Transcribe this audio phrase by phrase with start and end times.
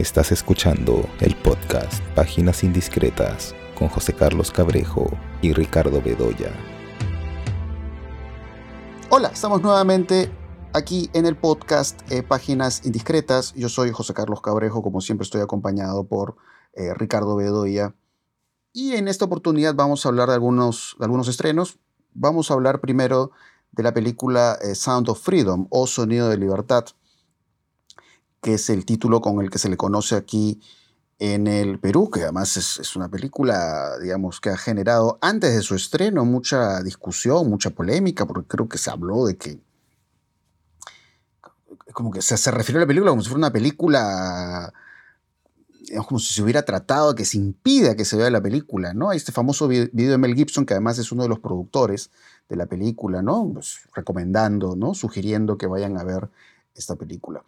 [0.00, 5.10] Estás escuchando el podcast Páginas Indiscretas con José Carlos Cabrejo
[5.42, 6.50] y Ricardo Bedoya.
[9.10, 10.32] Hola, estamos nuevamente
[10.72, 13.52] aquí en el podcast eh, Páginas Indiscretas.
[13.52, 16.36] Yo soy José Carlos Cabrejo, como siempre estoy acompañado por
[16.72, 17.94] eh, Ricardo Bedoya.
[18.72, 21.78] Y en esta oportunidad vamos a hablar de algunos, de algunos estrenos.
[22.14, 23.32] Vamos a hablar primero
[23.72, 26.86] de la película eh, Sound of Freedom o Sonido de Libertad,
[28.40, 30.60] que es el título con el que se le conoce aquí
[31.20, 35.74] en el Perú, que además es, una película, digamos, que ha generado antes de su
[35.74, 39.60] estreno mucha discusión, mucha polémica, porque creo que se habló de que,
[41.92, 44.72] como que se, se refirió a la película como si fuera una película,
[46.06, 49.10] como si se hubiera tratado que se impida que se vea la película, ¿no?
[49.10, 52.10] Hay este famoso video de Mel Gibson, que además es uno de los productores
[52.48, 53.50] de la película, ¿no?
[53.52, 54.94] Pues, recomendando, ¿no?
[54.94, 56.30] Sugiriendo que vayan a ver
[56.74, 57.44] esta película.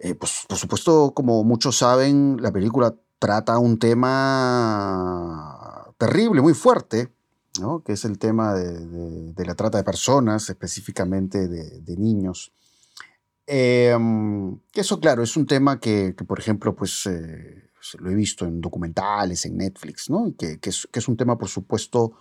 [0.00, 5.58] Eh, pues, por supuesto, como muchos saben, la película trata un tema
[5.98, 7.12] terrible, muy fuerte,
[7.84, 12.52] que es el tema de, la trata de personas, específicamente de, niños.
[13.46, 18.60] Em, eso, claro, es un tema que, por ejemplo, pues eh, lo he visto en
[18.60, 20.34] documentales, en Netflix, ¿no?
[20.38, 22.12] que, es, que es, un tema, por supuesto,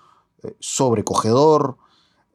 [0.44, 1.78] eh, sobrecogedor,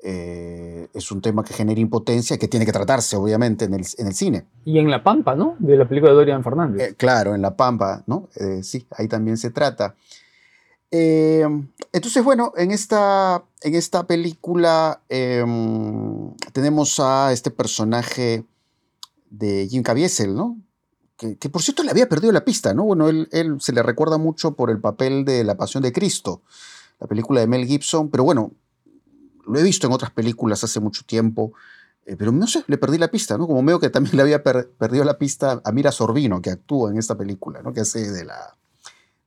[0.04, 4.08] eh, es un tema que genera impotencia, que tiene que tratarse, obviamente, en el, en
[4.08, 4.46] el, cine.
[4.64, 5.54] Y en La Pampa, ¿no?
[5.60, 6.90] De la película de Dorian Fernández.
[6.90, 8.28] Eh, claro, en La Pampa, ¿no?
[8.34, 9.94] Eh, sí, ahí también se trata.
[10.90, 18.44] entonces, bueno, en esta, en esta película em, tenemos a este personaje
[19.30, 20.58] de Jim Caviezel, ¿no?
[21.16, 22.82] Que, que, por cierto le había perdido la pista, ¿no?
[22.84, 26.42] Bueno, él, él se le recuerda mucho por el papel de La Pasión de Cristo,
[26.98, 28.52] la película de Mel Gibson, pero bueno,
[29.46, 31.52] lo he visto en otras películas hace mucho tiempo,
[32.04, 33.46] eh, pero no sé, le perdí la pista, ¿no?
[33.46, 36.98] Como veo que también le había perdido la pista a Mira Sorbino, que actúa en
[36.98, 37.72] esta película, ¿no?
[37.72, 38.56] Que hace de la,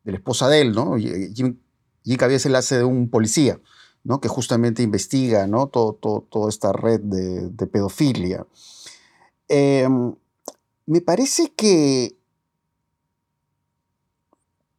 [0.04, 0.98] de la esposa de él, ¿no?
[0.98, 1.58] Jim,
[2.04, 3.60] Jim Caviezel hace de un policía,
[4.04, 4.22] ¿no?
[4.22, 5.68] Que justamente investiga, ¿no?
[5.68, 5.94] Todo,
[6.30, 8.46] toda esta red de, pedofilia.
[9.48, 10.14] Em,
[10.86, 12.16] me parece que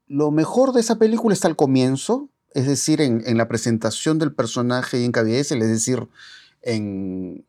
[0.07, 5.05] lo mejor de esa película está al comienzo, es decir, en, la presentación del personaje
[5.05, 6.09] en Caviezel, es decir,
[6.63, 7.45] en,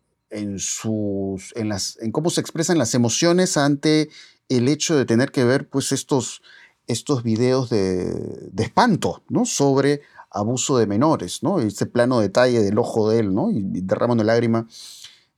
[0.57, 4.09] sus, en, las, en cómo se expresan las emociones ante
[4.49, 6.41] el hecho de tener que ver pues, estos,
[6.87, 9.45] estos videos de, espanto ¿no?
[9.45, 11.61] sobre abuso de menores, ¿no?
[11.61, 13.49] este plano detalle del ojo de él, ¿no?
[13.49, 14.67] y, derramando lágrima.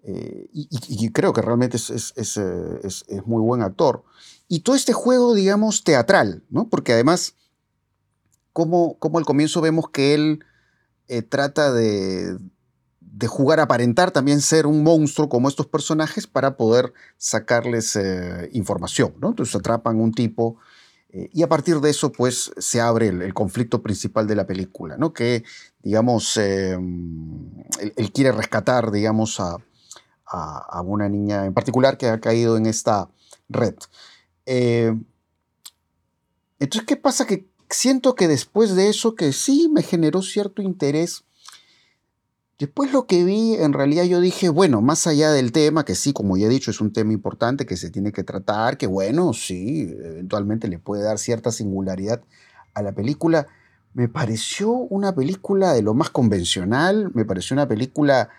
[0.02, 4.04] Eh, y, creo que realmente es, es, es, muy buen actor.
[4.48, 6.70] Y todo este juego, digamos, teatral, ¿no?
[6.70, 7.36] porque además
[8.54, 10.46] cómo, al comienzo vemos que él
[11.08, 12.38] eh, trata de,
[13.28, 19.14] jugar, aparentar también ser un monstruo como estos personajes para poder sacarles eh, información.
[19.22, 20.58] Entonces atrapan un tipo
[21.10, 24.98] eh, y a partir de eso pues se abre el, conflicto principal de la película,
[24.98, 25.14] ¿no?
[25.14, 25.44] que
[25.82, 29.58] digamos, él, quiere rescatar digamos a,
[30.26, 33.10] a, una niña en particular que ha caído en esta
[33.48, 33.76] red.
[36.60, 37.26] entonces, ¿qué pasa?
[37.26, 41.24] Que siento que después de eso, que sí me generó cierto interés,
[42.58, 46.14] después lo que vi, en realidad yo dije, bueno, más allá del tema, que sí,
[46.14, 49.34] como ya he dicho, es un tema importante que se tiene que tratar, que bueno,
[49.34, 52.22] sí, eventualmente le puede dar cierta singularidad
[52.74, 53.48] a la película,
[53.94, 58.30] me pareció una película de lo más convencional, me pareció una película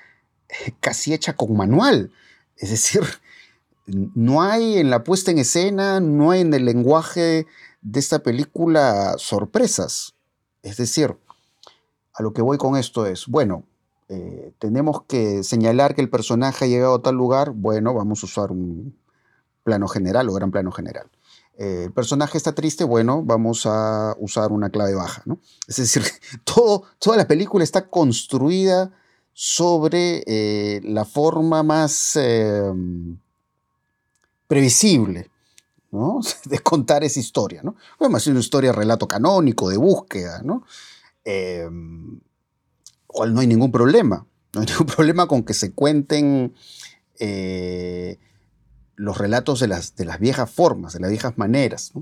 [0.49, 2.13] eh, casi hecha con manual,
[2.57, 3.03] es decir,
[3.87, 7.47] no hay en la puesta en escena, no hay en el lenguaje
[7.83, 10.15] de esta película sorpresas.
[10.63, 11.17] Es decir,
[12.15, 13.65] a lo que voy con esto es, bueno,
[14.09, 18.27] eh, tenemos que señalar que el personaje ha llegado a tal lugar, bueno, vamos a
[18.27, 18.97] usar un
[19.63, 21.07] plano general o gran plano general.
[21.57, 25.39] Eh, el personaje está triste, bueno, vamos a usar una clave baja, ¿no?
[25.69, 26.03] Es decir,
[26.45, 28.93] toda la película está construida
[29.33, 32.19] sobre eh, la forma más
[34.49, 35.31] previsible
[36.45, 37.63] de contar esa historia.
[37.63, 37.77] ¿no?
[37.99, 40.65] Bueno, es una historia relato canónico, de búsqueda, ¿no?
[41.25, 42.21] Em,
[43.07, 44.27] cual no hay ningún problema.
[44.55, 46.55] No hay ningún problema con que se cuenten
[47.19, 48.19] eh,
[48.97, 51.93] los relatos de las, de las viejas formas, de las viejas maneras.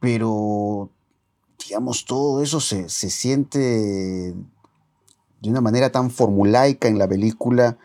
[0.00, 0.90] Pero,
[1.66, 4.34] digamos, todo eso se, se siente
[5.40, 7.78] de una manera tan formulaica en la película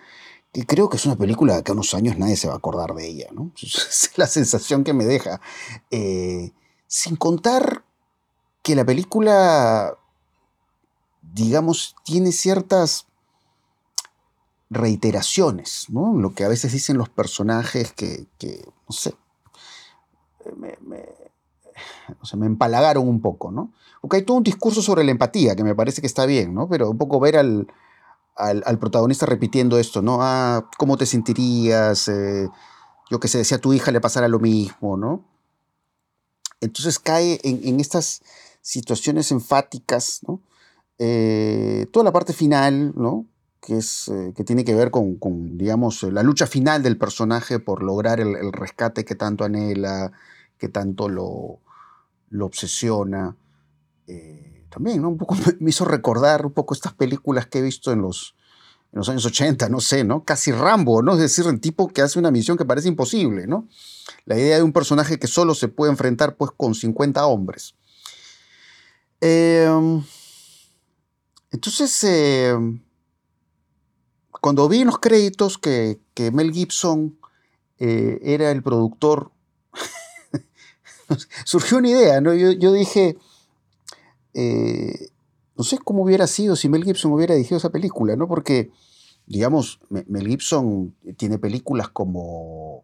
[0.53, 2.94] y creo que es una película que a unos años nadie se va a acordar
[2.94, 3.51] de ella, ¿no?
[3.62, 5.39] Es la sensación que me deja.
[5.89, 6.51] Eh,
[6.88, 7.86] sin contar
[8.62, 9.98] que la película,
[11.21, 13.07] digamos, tiene ciertas
[14.69, 16.13] reiteraciones, ¿no?
[16.15, 18.27] Lo que a veces dicen los personajes que,
[18.88, 19.15] no sé,
[20.57, 21.06] me, me,
[22.36, 23.71] me empalagaron un poco, ¿no?
[24.01, 26.68] Porque hay todo un discurso sobre la empatía que me parece que está bien, ¿no?
[26.68, 27.68] Pero un poco ver al,
[28.36, 30.19] al, protagonista repitiendo esto, ¿no?
[30.22, 32.07] Ah, ¿cómo te sentirías?
[32.07, 32.50] Eh,
[33.10, 35.25] yo que sé, si a tu hija le pasara lo mismo, ¿no?
[36.62, 38.22] Entonces cae en, estas
[38.62, 40.42] situaciones enfáticas, ¿no?
[41.00, 43.25] Eh, toda la parte final, ¿no?
[43.60, 45.18] Que, es, eh, que tiene que ver con,
[45.57, 50.12] digamos, la lucha final del personaje por lograr el, rescate que tanto anhela,
[50.57, 51.60] que tanto lo,
[52.30, 53.36] lo obsesiona
[54.71, 55.09] también, ¿no?
[55.09, 58.35] Un poco me hizo recordar un poco estas películas que he visto en los,
[58.91, 60.23] en los años 80, no sé, ¿no?
[60.23, 61.13] Casi Rambo, ¿no?
[61.13, 63.68] Es decir, el tipo que hace una misión que parece imposible, ¿no?
[64.25, 67.75] La idea de un personaje que solo se puede enfrentar pues con 50 hombres.
[69.19, 70.03] Em,
[71.51, 72.81] entonces, em,
[74.31, 76.00] cuando vi en los créditos que,
[76.33, 77.19] Mel Gibson
[77.77, 79.31] eh, era el productor,
[81.45, 82.33] surgió una idea, ¿no?
[82.33, 83.18] yo dije,
[84.33, 85.10] eh,
[85.57, 88.28] no sé cómo hubiera sido si Mel Gibson hubiera dirigido esa película, ¿no?
[88.28, 88.72] Porque,
[89.28, 92.83] digamos, Mel Gibson tiene películas como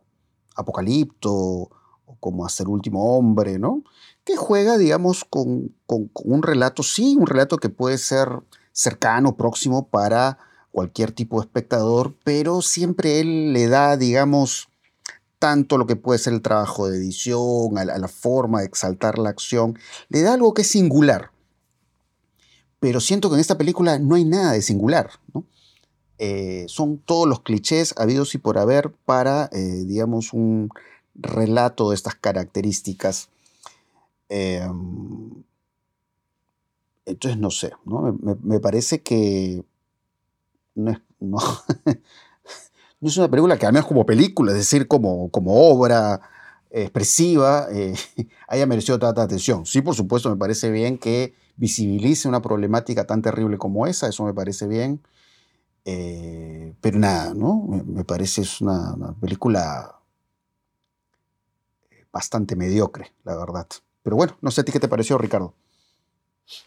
[0.55, 3.83] Apocalipto o como Hasta el último hombre, ¿no?
[4.23, 8.29] Que juega, digamos, con, un relato, sí, un relato que puede ser
[8.71, 10.37] cercano, próximo para
[10.71, 14.69] cualquier tipo de espectador, pero siempre él le da, digamos,
[15.39, 19.29] tanto lo que puede ser el trabajo de edición, a la forma de exaltar la
[19.29, 19.79] acción,
[20.09, 21.31] le da algo que es singular
[22.79, 25.09] pero siento que en esta película no hay nada de singular.
[26.19, 30.69] Eh, son todos los clichés habidos y por haber para, eh, digamos, un
[31.15, 33.29] relato de estas características.
[34.29, 35.43] Em,
[37.05, 37.71] entonces, no sé,
[38.43, 39.63] Me, parece que
[40.75, 41.37] no es, no,
[43.01, 46.21] es, una película que al menos como película, es decir, como, como obra
[46.69, 47.95] expresiva, eh,
[48.47, 49.65] haya merecido tanta atención.
[49.65, 54.23] Sí, por supuesto, me parece bien que visibilice una problemática tan terrible como esa, eso
[54.23, 55.01] me parece bien.
[55.83, 57.65] Eh, pero nada, ¿no?
[57.85, 59.95] Me, parece es una, película
[62.11, 63.67] bastante mediocre, la verdad.
[64.03, 65.53] Pero bueno, no sé a ti qué te pareció, Ricardo.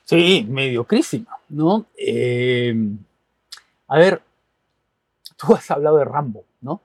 [0.04, 1.86] Sí, mediocrísima, ¿no?
[1.96, 2.74] Eh,
[3.88, 4.22] a ver,
[5.36, 6.82] tú has hablado de Rambo, ¿no?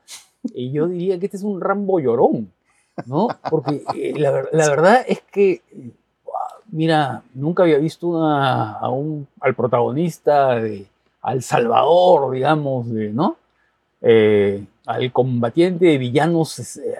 [0.53, 2.51] Y yo diría que este es un Rambo llorón,
[3.05, 3.27] ¿no?
[3.49, 5.61] Porque eh, la, verdad es que
[6.75, 10.87] mira, nunca había visto a un, al protagonista, de,
[11.25, 13.37] al salvador, digamos, de, ¿no?
[13.99, 16.95] Eh, al combatiente de villanos eh,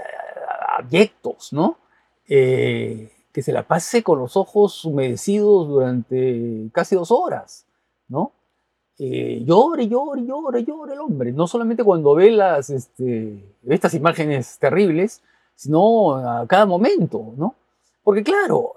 [0.80, 1.78] abyectos, ¿no?
[2.28, 7.66] Eh, que se la pase con los ojos humedecidos durante casi dos horas,
[8.08, 8.32] ¿no?
[8.98, 11.34] llore, llore, llore, llore el hombre.
[11.34, 15.22] No solamente cuando ve las, este, estas imágenes terribles,
[15.54, 17.56] sino a cada momento, ¿no?
[18.06, 18.76] Porque claro,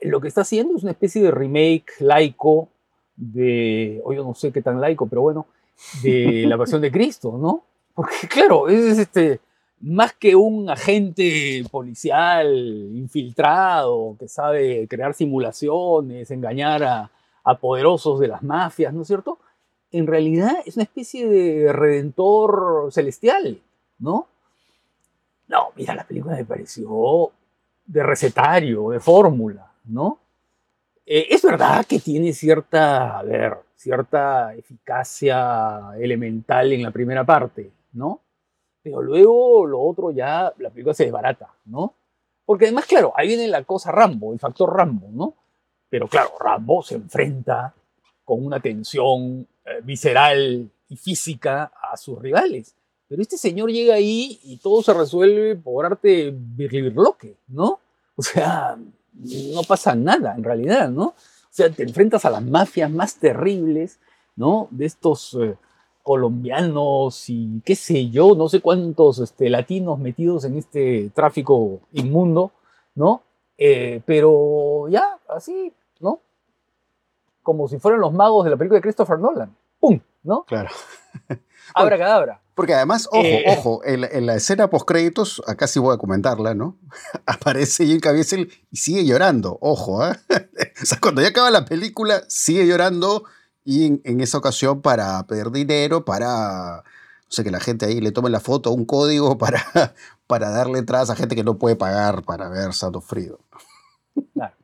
[0.00, 2.70] lo que está haciendo es una especie de remake laico
[3.14, 5.46] de, o yo no sé qué tan laico, pero bueno,
[6.02, 7.62] de la versión de Cristo, ¿no?
[7.94, 9.38] Porque claro, es este,
[9.80, 12.50] más que un agente policial
[12.94, 17.10] infiltrado que sabe crear simulaciones, engañar a,
[17.44, 19.40] a poderosos de las mafias, ¿no es cierto?
[19.92, 23.60] En realidad es una especie de redentor celestial,
[23.98, 24.26] ¿no?
[25.48, 27.30] No, mira, la película me pareció
[27.90, 30.18] de recetario, de fórmula, ¿no?
[31.04, 37.72] Eh, es verdad que tiene cierta, a ver, cierta eficacia elemental en la primera parte,
[37.92, 38.20] ¿no?
[38.80, 41.94] Pero luego lo otro ya, la película se desbarata, ¿no?
[42.46, 45.34] Porque además, claro, ahí viene la cosa Rambo, el factor Rambo, ¿no?
[45.88, 47.74] Pero claro, Rambo se enfrenta
[48.24, 52.76] con una tensión eh, visceral y física a sus rivales.
[53.08, 57.80] Pero este señor llega ahí y todo se resuelve por arte birlibirloque, ¿no?
[58.20, 58.76] O sea,
[59.14, 61.04] no pasa nada en realidad, ¿no?
[61.06, 61.14] O
[61.48, 63.98] sea, te enfrentas a las mafias más terribles,
[64.36, 64.68] ¿no?
[64.70, 65.56] De estos eh,
[66.02, 72.52] colombianos y qué sé yo, no sé cuántos este, latinos metidos en este tráfico inmundo,
[72.94, 73.22] ¿no?
[73.56, 76.20] Eh, pero ya, así, ¿no?
[77.42, 79.56] Como si fueran los magos de la película de Christopher Nolan.
[79.80, 79.98] ¡Pum!
[80.24, 80.44] ¿No?
[80.44, 80.68] Claro.
[81.74, 82.42] Abra cadabra.
[82.54, 86.52] Porque además, ojo, eh, ojo, en, la escena post créditos, acá sí voy a comentarla,
[86.52, 86.76] ¿no?
[87.26, 90.12] Aparece Jim Caviezel y sigue llorando, ojo, ¿eh?
[90.82, 93.24] o sea, cuando ya acaba la película, sigue llorando
[93.64, 98.12] y en, esa ocasión para pedir dinero, para, no sé, que la gente ahí le
[98.12, 99.62] tome la foto, un código para,
[100.26, 103.38] para darle entradas a gente que no puede pagar para ver Santo Frido.
[104.34, 104.54] Claro,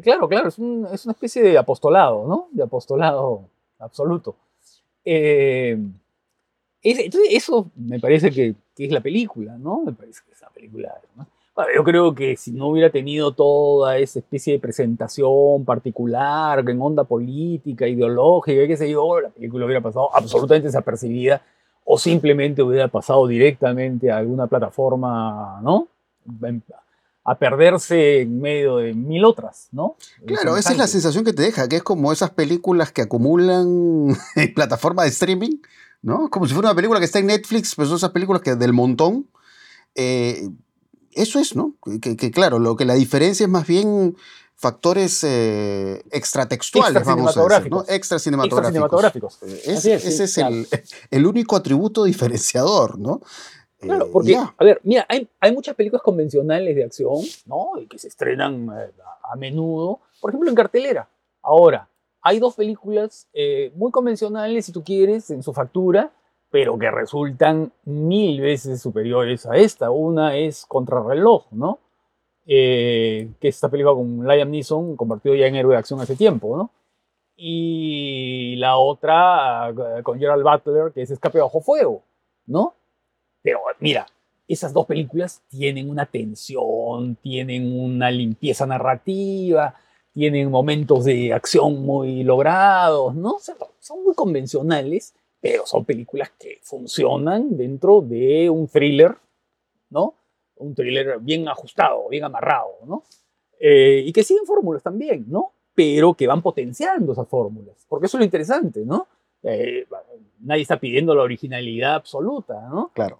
[0.00, 2.48] claro, claro, es, una especie de apostolado, ¿no?
[2.52, 3.48] De apostolado
[3.80, 4.36] absoluto.
[5.04, 5.76] Eh,
[6.90, 9.82] entonces, eso me parece que, es la película, ¿no?
[9.84, 10.94] Me parece que es la película.
[11.54, 16.80] Bueno, yo creo que si no hubiera tenido toda esa especie de presentación particular, en
[16.82, 21.42] onda política, ideológica, qué sé yo, la película hubiera pasado absolutamente desapercibida
[21.86, 25.88] o simplemente hubiera pasado directamente a alguna plataforma, ¿no?
[27.24, 29.96] A perderse en medio de mil otras, ¿no?
[30.26, 34.08] Claro, esa es la sensación que te deja, que es como esas películas que acumulan
[34.36, 35.58] en plataforma de streaming,
[36.06, 36.30] ¿no?
[36.30, 38.72] Como si fuera una película que está en Netflix, pues son esas películas que del
[38.72, 39.26] montón.
[39.96, 40.48] Eh,
[41.12, 41.74] eso es, ¿no?
[42.00, 44.16] Que, claro, lo que la diferencia es más bien
[44.54, 47.84] factores eh, extratextuales, vamos a decir, ¿no?
[47.88, 49.42] Extra cinematográficos.
[49.42, 50.38] Eh, ese es
[51.10, 53.20] el, único atributo diferenciador, ¿no?
[53.80, 57.70] Claro, porque, a ver, mira, hay, hay, muchas películas convencionales de acción, ¿no?
[57.80, 61.08] Y que se estrenan a, menudo, por ejemplo, en cartelera.
[61.42, 61.88] Ahora,
[62.26, 63.28] hay dos películas
[63.74, 66.10] muy convencionales, si tú quieres, en su factura,
[66.50, 69.90] pero que resultan mil veces superiores a esta.
[69.90, 71.78] Una es Contrarreloj, ¿no?
[72.46, 76.56] Eh, que esta película con Liam Neeson, convertido ya en héroe de acción hace tiempo,
[76.56, 76.70] ¿no?
[77.36, 82.02] Y la otra eh, con Gerald Butler, que es Escape bajo fuego,
[82.46, 82.74] ¿no?
[83.42, 84.06] Pero mira,
[84.46, 89.74] esas dos películas tienen una tensión, tienen una limpieza narrativa,
[90.16, 93.36] tienen momentos de acción muy logrados, ¿no?
[93.80, 99.14] son muy convencionales, pero son películas que funcionan dentro de un thriller,
[99.90, 100.14] ¿no?
[100.56, 103.02] Un thriller bien ajustado, bien amarrado, ¿no?
[103.60, 105.52] Eh, y que siguen fórmulas también, ¿no?
[105.74, 109.06] Pero que van potenciando esas fórmulas, porque eso es lo interesante, ¿no?
[109.42, 109.86] Eh,
[110.40, 112.90] nadie está pidiendo la originalidad absoluta, ¿no?
[112.94, 113.18] Claro.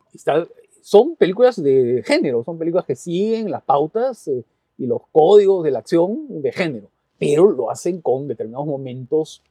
[0.80, 4.42] son películas de género, son películas que siguen las pautas eh,
[4.78, 9.42] y los códigos de la acción de género, pero lo hacen con determinados momentos,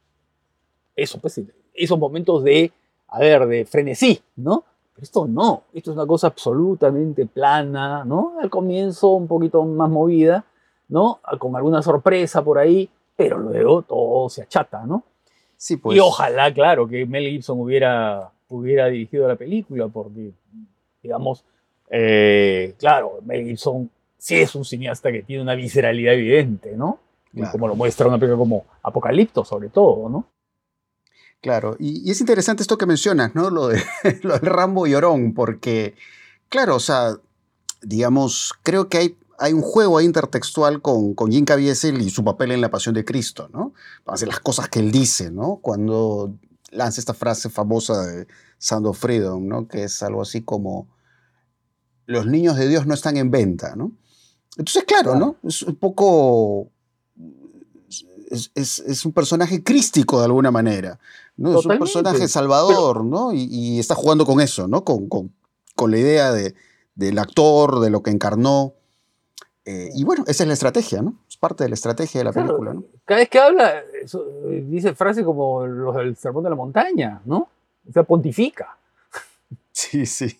[0.95, 1.41] eso pues
[1.73, 2.71] esos momentos de,
[3.07, 4.63] a ver, de frenesí, ¿no?
[4.93, 8.33] Pero esto no, esto es una cosa absolutamente plana, ¿no?
[8.41, 10.45] Al comienzo un poquito más movida,
[10.87, 11.19] ¿no?
[11.37, 15.03] Con alguna sorpresa por ahí, pero luego todo se achata, ¿no?
[15.57, 15.97] Sí, pues.
[15.97, 20.31] Y ojalá, claro, que Mel Gibson hubiera, hubiera dirigido la película, porque,
[21.01, 21.43] digamos,
[21.89, 23.89] eh, claro, Mel Gibson
[24.25, 26.99] sí es un cineasta que tiene una visceralidad evidente, ¿no?
[27.51, 30.31] Como lo muestra una película como Apocalipto, sobre todo, ¿no?
[31.41, 33.51] Claro, y, es interesante esto que mencionas, ¿no?
[33.51, 33.83] Lo, de,
[34.23, 35.93] lo del Rambo llorón, porque,
[36.49, 37.17] claro, o sea,
[37.83, 42.51] digamos, creo que hay, hay un juego intertextual con, con Jim Caviezel y su papel
[42.51, 43.75] en La Pasión de Cristo, ¿no?
[44.07, 45.57] Hace las cosas que él dice, ¿no?
[45.57, 46.33] Cuando
[46.71, 48.27] lanza esta frase famosa de
[48.57, 49.67] Sound of Freedom, ¿no?
[49.67, 50.87] Que es algo así como,
[52.07, 53.91] los niños de Dios no están en venta, ¿no?
[54.57, 55.35] Entonces, claro, ¿no?
[55.43, 56.69] Es un poco
[58.29, 60.99] es, un personaje crístico de alguna manera.
[61.37, 61.59] ¿no?
[61.59, 63.31] Es un personaje salvador, ¿no?
[63.33, 64.83] Y, está jugando con eso, ¿no?
[64.83, 66.55] Con, con, la idea de,
[66.95, 68.73] del actor, de lo que encarnó.
[69.65, 71.15] Eh, y bueno, esa es la estrategia, ¿no?
[71.27, 72.83] Es parte de la estrategia de la película, ¿no?
[73.03, 73.83] Cada vez que habla,
[74.67, 77.49] dice frases como los del sermón de la montaña, ¿no?
[77.87, 78.77] O sea, pontifica.
[79.77, 80.39] Sí, sí.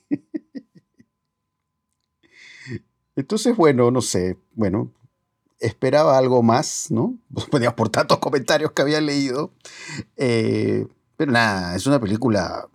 [3.16, 4.92] Entonces, bueno, no sé, bueno,
[5.60, 7.18] esperaba algo más, ¿no?
[7.76, 9.52] por tantos comentarios que había leído.
[10.18, 12.68] Eh, pero nada, es una película.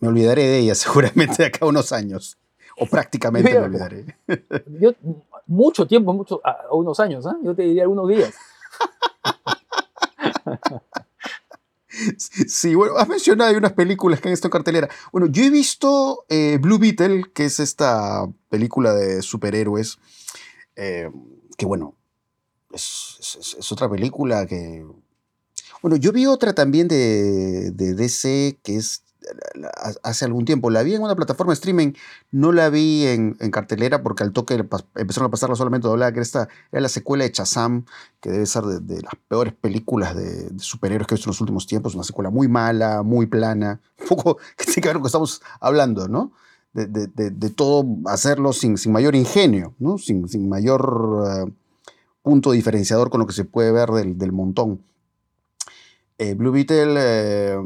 [0.00, 2.38] me olvidaré de ella seguramente de acá a unos años.
[2.78, 4.16] O prácticamente me olvidaré.
[4.80, 4.92] Yo,
[5.46, 6.40] mucho tiempo, mucho,
[6.70, 7.36] unos años, ¿eh?
[7.42, 8.32] yo te diría algunos días.
[12.48, 14.88] Sí, bueno, has mencionado unas películas que han estado en cartelera.
[15.12, 19.98] Bueno, yo he visto eh, Blue Beetle, que es esta película de superhéroes,
[20.76, 21.10] eh,
[21.56, 21.96] que bueno,
[22.72, 24.86] es, otra película que...
[25.82, 29.02] Bueno, yo vi otra también de DC, que es
[30.02, 30.70] hace algún tiempo.
[30.70, 31.92] La vi en una plataforma de streaming,
[32.30, 36.48] no la vi en, cartelera porque al toque empezaron a pasarla solamente doblada, que esta
[36.72, 37.84] era la secuela de Chazam,
[38.20, 41.66] que debe ser de, las peores películas de, superhéroes que he visto en los últimos
[41.66, 41.94] tiempos.
[41.94, 45.08] Una secuela muy mala, muy plana, un poco que tiene que ver con lo que
[45.08, 46.32] estamos hablando, ¿no?
[46.72, 49.98] De, todo hacerlo sin, sin, mayor ingenio, ¿no?
[49.98, 51.52] Sin, sin mayor eh,
[52.22, 54.82] punto diferenciador con lo que se puede ver del, montón.
[56.18, 57.56] Eh, Blue Beetle eh,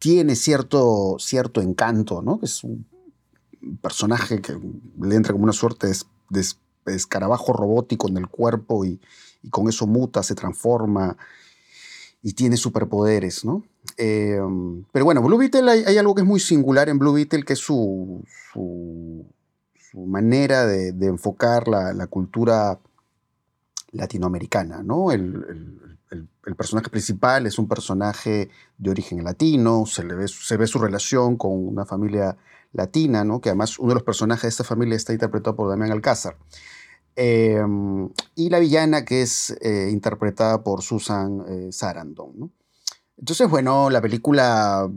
[0.00, 2.40] tiene cierto, cierto encanto, ¿no?
[2.42, 2.86] Es un
[3.82, 4.58] personaje que
[5.00, 5.92] le entra como una suerte
[6.30, 6.44] de,
[6.86, 8.98] escarabajo robótico en el cuerpo y,
[9.50, 11.16] con eso muta, se transforma
[12.22, 13.62] y tiene superpoderes, ¿no?
[13.96, 17.52] Em, pero bueno, Blue Beetle hay, algo que es muy singular en Blue Beetle, que
[17.52, 19.26] es su, su,
[19.94, 22.78] manera de, enfocar la, cultura
[23.92, 25.12] latinoamericana, ¿no?
[25.12, 25.76] el,
[26.56, 31.86] personaje principal es un personaje de origen latino, se, le ve su relación con una
[31.86, 32.36] familia
[32.72, 33.40] latina, ¿no?
[33.40, 36.36] que además uno de los personajes de esta familia está interpretado por Damián Alcázar.
[37.16, 42.52] Em, y la villana que es eh, interpretada por Susan eh, Sarandon.
[43.18, 44.90] Entonces, bueno, la película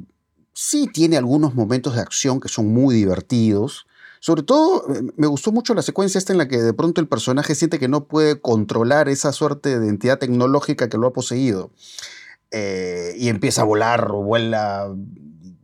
[0.53, 3.87] sí tiene algunos momentos de acción que son muy divertidos.
[4.25, 7.09] Sobre todo, eh, me gustó mucho la secuencia esta en la que de pronto el
[7.09, 11.71] personaje siente que no puede controlar esa suerte de entidad tecnológica que lo ha poseído.
[12.49, 14.95] y empieza a volar, o vuela,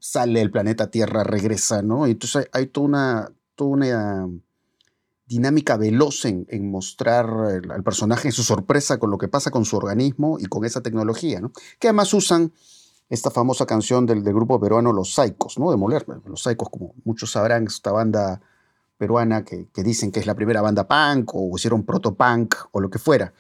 [0.02, 2.06] sale del planeta Tierra, regresa, ¿no?
[2.06, 4.28] entonces hay, toda una, toda una
[5.26, 9.78] dinámica veloz en, mostrar al personaje en su sorpresa con lo que pasa con su
[9.78, 11.54] organismo y con esa tecnología, ¿no?
[11.80, 12.52] que además usan
[13.08, 15.72] esta famosa canción del, grupo peruano Los Saicos, ¿no?
[15.72, 16.06] de Moler.
[16.26, 18.42] Los Saicos, como muchos sabrán, es esta banda
[19.00, 23.00] peruana que, dicen que es la primera banda punk o hicieron proto-punk o lo que
[23.00, 23.34] fuera.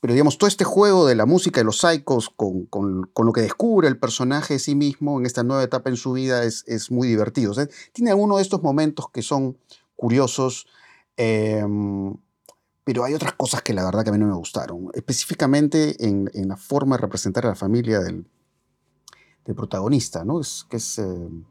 [0.00, 3.42] Pero digamos, todo este juego de la música de los Saicos con, con, lo que
[3.42, 6.90] descubre el personaje de sí mismo en esta nueva etapa en su vida es, es
[6.90, 7.54] muy divertido.
[7.92, 9.56] tiene algunos de estos momentos que son
[9.94, 10.66] curiosos,
[11.16, 12.16] Em,
[12.84, 16.30] pero hay otras cosas que la verdad que a mí no me gustaron, específicamente en,
[16.48, 18.26] la forma de representar a la familia del,
[19.56, 20.40] protagonista, ¿no?
[20.40, 21.44] Es, que es, em,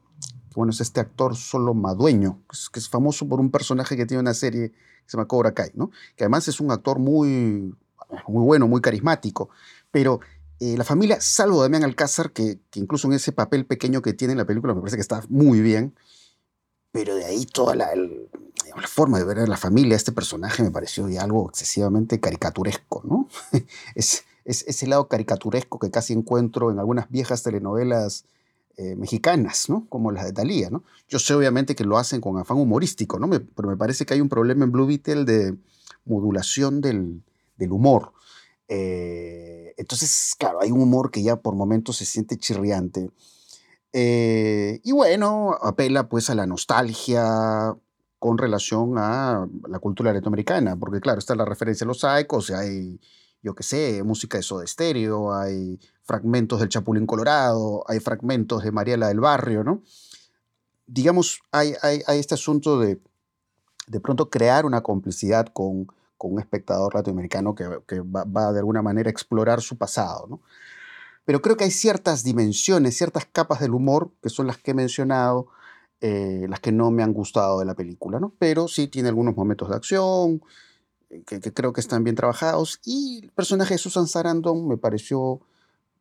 [0.55, 2.41] bueno, es este actor solo madueño,
[2.71, 5.71] que es, famoso por un personaje que tiene una serie que se llama Cobra Kai,
[5.73, 5.91] ¿no?
[6.15, 7.73] Que además es un actor muy,
[8.27, 9.49] muy bueno, muy carismático,
[9.91, 10.19] pero
[10.59, 14.33] eh, la familia, salvo Damián Alcázar, que, que, incluso en ese papel pequeño que tiene
[14.33, 15.95] en la película me parece que está muy bien,
[16.91, 20.71] pero de ahí toda la, la forma de ver a la familia, este personaje me
[20.71, 23.27] pareció ya algo excesivamente caricaturesco, ¿no?
[23.95, 28.25] es, ese lado caricaturesco que casi encuentro en algunas viejas telenovelas
[28.77, 29.85] eh, mexicanas, ¿no?
[29.89, 30.83] Como las de Talía, ¿no?
[31.07, 33.29] Yo sé obviamente que lo hacen con afán humorístico, ¿no?
[33.29, 35.57] pero me parece que hay un problema en Blue Beetle de
[36.05, 37.21] modulación del,
[37.69, 38.13] humor.
[38.67, 43.11] Eh, entonces, claro, hay un humor que ya por momentos se siente chirriante.
[43.93, 47.75] Eh, y bueno, apela pues a la nostalgia,
[48.21, 52.99] con relación a la cultura latinoamericana, porque claro, está la referencia a los saicos, hay,
[53.41, 58.71] yo qué sé, música de Soda Stereo, hay fragmentos del Chapulín Colorado, hay fragmentos de
[58.71, 59.81] Mariela del Barrio, ¿no?
[60.87, 62.99] Digamos, hay, hay, este asunto de
[63.87, 68.59] de pronto crear una complicidad con, con un espectador latinoamericano que, que va, va, de
[68.59, 70.41] alguna manera a explorar su pasado, ¿no?
[71.25, 74.73] Pero creo que hay ciertas dimensiones, ciertas capas del humor, que son las que he
[74.73, 75.47] mencionado,
[75.99, 78.33] eh, las que no me han gustado de la película, ¿no?
[78.39, 80.41] Pero sí tiene algunos momentos de acción
[81.11, 82.79] eh, que, creo que están bien trabajados.
[82.85, 85.41] Y el personaje de Susan Sarandon me pareció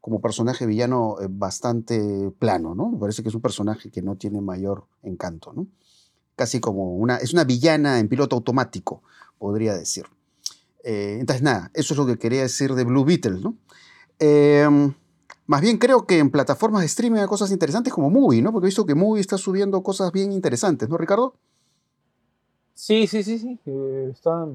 [0.00, 2.90] como personaje villano eh, bastante plano, ¿no?
[2.90, 5.66] Me parece que es un personaje que no tiene mayor encanto, ¿no?
[6.36, 9.02] Casi como una, es una villana en piloto automático,
[9.38, 10.06] podría decir.
[10.82, 13.56] entonces, nada, eso es lo que quería decir de Blue Beetle, ¿no?
[14.18, 14.94] Em,
[15.46, 18.52] más bien creo que en plataformas de streaming hay cosas interesantes como Movie, ¿no?
[18.52, 21.34] Porque he visto que Movie está subiendo cosas bien interesantes, ¿no, Ricardo?
[22.74, 23.58] Sí, sí, sí, sí.
[24.10, 24.46] está,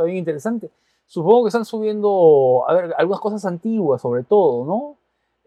[0.00, 0.70] está bien interesante.
[1.06, 4.96] Supongo que están subiendo, a ver, algunas cosas antiguas sobre todo, ¿no?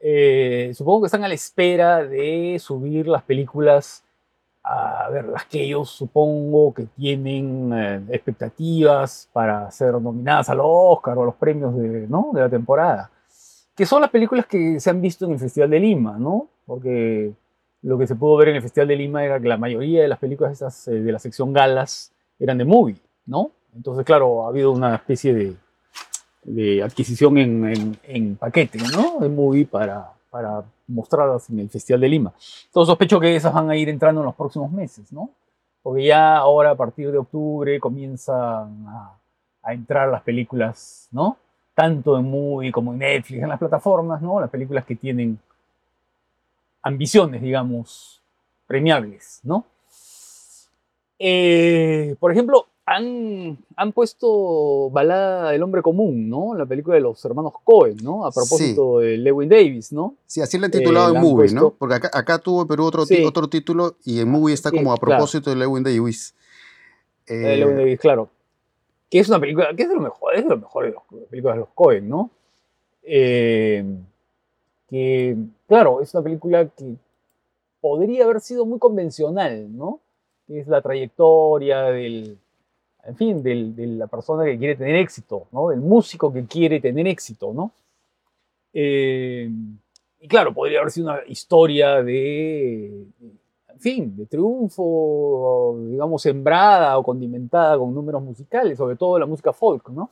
[0.02, 4.04] Eh, supongo que están a la espera de subir las películas,
[4.64, 11.18] a ver, las que ellos supongo que tienen eh, expectativas para ser nominadas al Oscar
[11.18, 12.32] o a los premios de, ¿no?
[12.34, 13.10] de la temporada
[13.76, 16.48] que son las películas que se han visto en el Festival de Lima, ¿no?
[16.66, 17.34] Porque
[17.82, 20.08] lo que se pudo ver en el Festival de Lima era que la mayoría de
[20.08, 23.52] las películas esas, eh, de la sección galas eran de movie, ¿no?
[23.76, 25.56] Entonces, claro, ha habido una especie de,
[26.44, 29.20] de adquisición en, en, paquete, ¿no?
[29.20, 32.34] De movie para, para mostrarlas en el Festival de Lima.
[32.66, 35.30] Entonces sospecho que esas van a ir entrando en los próximos meses, ¿no?
[35.82, 39.18] Porque ya ahora a partir de octubre comienzan a,
[39.64, 41.38] a entrar las películas, ¿no?
[41.74, 44.40] tanto en Movie como en Netflix, en las plataformas, ¿no?
[44.40, 45.40] Las películas que tienen
[46.82, 48.22] ambiciones, digamos,
[48.68, 49.66] premiables, ¿no?
[51.18, 56.54] Eh, por ejemplo, han, han puesto Balada del Hombre Común, ¿no?
[56.56, 58.26] La película de los hermanos Cohen, ¿no?
[58.26, 60.16] A propósito de Lewin Davis, ¿no?
[60.26, 61.72] Sí, así la han titulado eh, en Movie, ¿no?
[61.72, 65.50] Porque acá, acá tuvo Perú otro, otro título y en Movie está como a propósito
[65.50, 66.36] de Lewin Davis.
[67.28, 68.30] Eh, Lewin Davis, claro
[69.14, 71.04] que es una película, que es de lo mejor, es de lo mejor de las
[71.30, 72.32] películas de los Cohen, ¿no?
[73.04, 73.86] Eh,
[74.90, 76.96] que, claro, es una película que
[77.80, 80.00] podría haber sido muy convencional, ¿no?
[80.48, 82.40] Es la trayectoria del,
[83.06, 85.70] en fin, del, de la persona que quiere tener éxito, ¿no?
[85.70, 87.72] Del músico que quiere tener éxito, ¿no?
[88.74, 89.50] Eh,
[90.20, 93.06] y claro, podría haber sido una historia de,
[93.78, 99.90] fin, de triunfo, digamos, sembrada o condimentada con números musicales, sobre todo la música folk,
[99.90, 100.10] ¿no?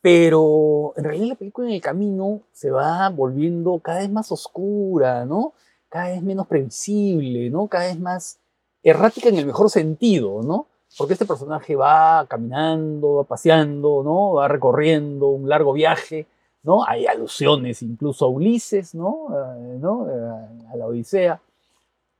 [0.00, 5.24] Pero en realidad la película en el camino se va volviendo cada vez más oscura,
[5.24, 5.54] ¿no?
[5.88, 7.66] Cada vez menos previsible, ¿no?
[7.66, 8.38] Cada vez más
[8.82, 10.66] errática en el mejor sentido, ¿no?
[10.96, 14.34] Porque este personaje va caminando, va paseando, ¿no?
[14.34, 16.26] Va recorriendo un largo viaje,
[16.62, 16.84] ¿no?
[16.84, 19.28] Hay alusiones incluso a Ulises, ¿no?
[19.30, 20.08] Eh, ¿no?
[20.08, 21.40] Eh, a la Odisea.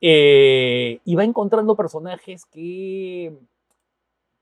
[0.01, 3.37] Eh, y va encontrando personajes que,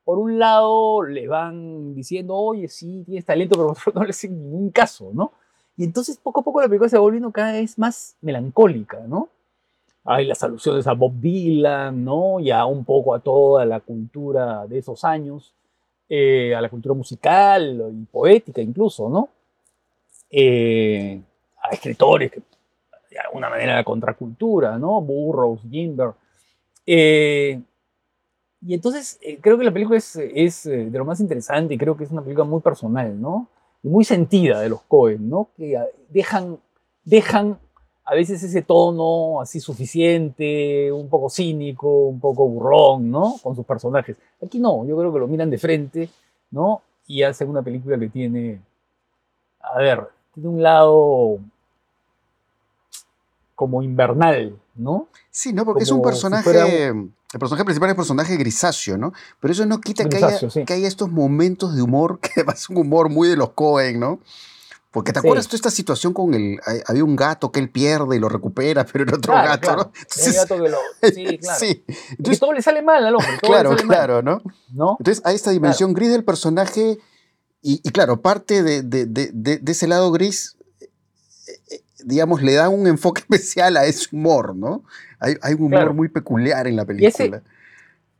[0.04, 4.10] por un lado, le van diciendo, oye, sí, tienes talento, pero por otro no le
[4.10, 5.32] hacen ningún caso, ¿no?
[5.76, 9.28] Y entonces poco a poco la película se va volviendo cada vez más melancólica, ¿no?
[10.06, 12.38] Hay las alusiones a Bob Dylan, ¿no?
[12.38, 15.52] Y a un poco a toda la cultura de esos años,
[16.08, 19.28] eh, a la cultura musical y poética incluso, ¿no?
[20.30, 21.20] Eh,
[21.62, 25.00] a escritores de alguna manera la contracultura, ¿no?
[25.00, 26.10] Burroughs, Gimber.
[26.86, 27.60] Eh,
[28.62, 32.10] y entonces creo que la película es, de lo más interesante y creo que es
[32.10, 33.48] una película muy personal, ¿no?
[33.82, 35.48] muy sentida de los Cohen, ¿no?
[35.56, 36.58] Que dejan,
[37.04, 37.58] dejan
[38.06, 43.34] a veces ese tono así suficiente, un poco cínico, un poco burrón, ¿no?
[43.42, 44.16] Con sus personajes.
[44.44, 46.08] Aquí no, yo creo que lo miran de frente,
[46.52, 46.82] ¿no?
[47.08, 48.60] Y hacen una película que tiene,
[49.60, 51.40] a ver, tiene un lado
[53.56, 55.08] como invernal, ¿no?
[55.30, 55.64] Sí, ¿no?
[55.64, 56.92] Porque es un personaje...
[57.32, 59.12] El personaje principal es un personaje grisáceo, ¿no?
[59.40, 63.28] Pero eso no quita que, haya, estos momentos de humor, que es un humor muy
[63.28, 64.20] de los Cohen, ¿no?
[64.96, 66.58] Porque te acuerdas de esta situación con el.
[66.86, 69.92] Había un gato que él pierde y lo recupera, pero era otro gato, ¿no?
[70.32, 70.78] gato que lo.
[71.14, 71.60] Sí, claro.
[71.60, 71.84] sí.
[72.12, 73.36] Entonces, todo le sale mal al hombre.
[73.42, 74.40] claro, claro, ¿no?
[74.72, 74.96] ¿no?
[74.98, 76.96] Entonces hay esta dimensión gris del personaje.
[77.60, 80.86] Y, claro, parte de, de, de, ese lado gris, eh,
[81.72, 84.82] eh, digamos, le da un enfoque especial a ese humor, ¿no?
[85.20, 87.42] Hay, un humor muy peculiar en la película.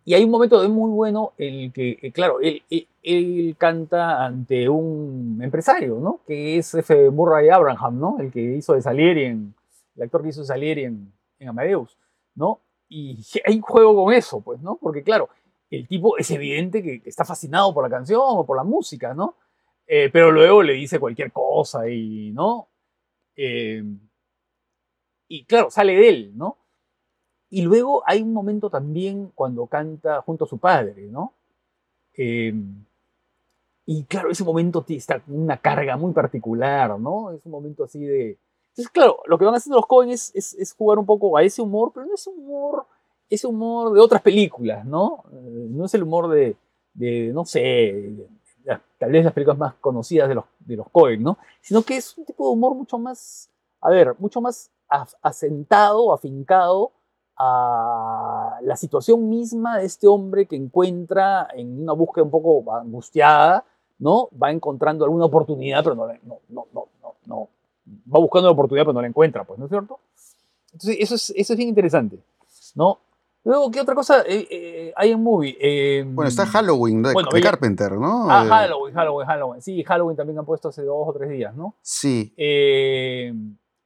[0.06, 4.68] Y, hay un momento de muy bueno en el que, eh, claro, él, canta ante
[4.68, 6.20] un empresario, ¿no?
[6.26, 7.10] Que es F.
[7.10, 8.16] Murray Abraham, ¿no?
[8.20, 9.54] El que hizo de Salieri en,
[9.96, 11.98] el actor que hizo de Salieri en, en Amadeus,
[12.36, 12.60] ¿no?
[12.88, 14.76] Y hay un juego con eso, pues, ¿no?
[14.76, 15.28] Porque, claro,
[15.70, 19.36] el tipo es evidente que, está fascinado por la canción o por la música, ¿no?
[19.86, 22.68] Eh, pero luego le dice cualquier cosa y, ¿no?
[23.36, 23.82] Eh,
[25.28, 26.58] y claro, sale de él, ¿no?
[27.56, 31.32] Y luego hay un momento también cuando canta junto a su padre, ¿no?
[32.12, 32.84] Em,
[33.86, 37.30] y claro, ese momento está una carga muy particular, ¿no?
[37.30, 38.38] Es un momento así de...
[38.72, 41.62] Entonces, claro, lo que van haciendo los Cohen es, es, jugar un poco a ese
[41.62, 42.84] humor, pero no es humor,
[43.30, 45.24] ese humor de otras películas, ¿no?
[45.32, 46.56] Eh, no es el humor de,
[46.92, 48.16] de no sé,
[48.98, 51.38] tal vez las películas más conocidas de los, de los Cohen, ¿no?
[51.62, 53.48] Sino que es un tipo de humor mucho más,
[53.80, 54.70] a ver, mucho más
[55.22, 56.92] asentado, afincado
[57.38, 63.64] a la situación misma de este hombre que encuentra en una búsqueda un poco angustiada,
[63.98, 64.28] ¿no?
[64.40, 66.86] Va encontrando alguna oportunidad, pero no, no, no, no,
[67.26, 67.48] no,
[67.86, 69.98] va buscando la oportunidad, pero no la encuentra, pues, ¿no es cierto?
[70.72, 72.18] Entonces, eso es, eso es bien interesante,
[72.74, 72.98] ¿no?
[73.44, 75.56] Luego, ¿qué otra cosa eh, eh, hay en movie?
[75.60, 78.28] Em, bueno, está Halloween de, Carpenter, ¿no?
[78.28, 79.62] Ah, eh, Halloween, Halloween, Halloween.
[79.62, 81.76] Sí, Halloween también han puesto hace dos o tres días, ¿no?
[81.80, 82.34] Sí.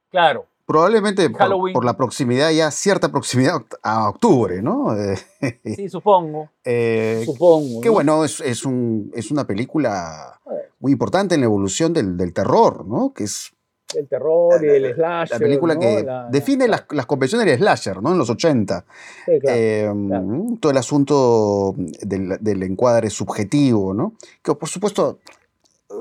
[0.09, 0.47] claro.
[0.65, 4.95] Probablemente por, la proximidad, ya cierta proximidad a octubre, ¿no?
[5.75, 6.49] sí, supongo.
[6.63, 7.81] Eh, supongo.
[7.81, 10.39] Que bueno, es, es, un, es, una película
[10.79, 13.13] muy importante en la evolución del, del terror, ¿no?
[13.13, 13.51] Que es.
[13.93, 15.35] El terror y el slasher.
[15.35, 18.13] La película que define las, las, convenciones del slasher, ¿no?
[18.13, 18.85] En los 80.
[19.25, 24.13] Sí, em, Todo el asunto del, del encuadre subjetivo, ¿no?
[24.41, 25.19] Que por supuesto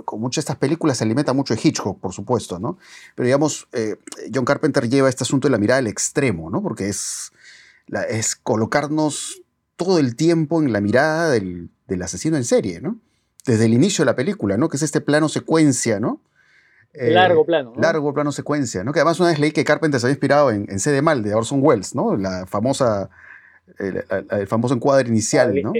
[0.04, 2.78] con muchas de estas películas se alimenta mucho de Hitchcock, por supuesto, ¿no?
[3.14, 3.96] Pero digamos, eh,
[4.32, 6.62] John Carpenter lleva este asunto de la mirada al extremo, ¿no?
[6.62, 7.32] Porque es,
[8.08, 9.42] es colocarnos
[9.76, 11.70] todo el tiempo en la mirada del,
[12.02, 12.98] asesino en serie, ¿no?
[13.46, 14.68] Desde el inicio de la película, ¿no?
[14.68, 16.20] Que es este plano secuencia, ¿no?
[16.92, 17.72] Eh, largo plano.
[17.74, 17.80] ¿no?
[17.80, 18.92] Largo plano secuencia, ¿no?
[18.92, 21.22] Que además una vez leí que Carpenter se había inspirado en, en C de Mal,
[21.22, 22.16] de Orson Welles, ¿no?
[22.16, 23.10] La famosa,
[23.78, 24.04] el,
[24.46, 25.72] famoso encuadre inicial, ¿no?